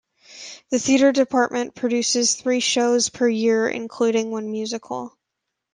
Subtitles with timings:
[0.71, 5.15] The Theater Department produces three shows per year, including one musical.